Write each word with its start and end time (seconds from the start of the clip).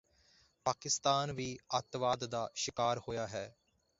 ਪਾਕਿਸਤਾਨ 0.65 1.31
ਵੀ 1.31 1.57
ਅੱਤਵਾਦ 1.77 2.23
ਦਾ 2.25 2.49
ਸ਼ਿਕਾਰ 2.55 2.99
ਹੋਇਆ 3.07 3.27
ਹੈ 3.27 3.45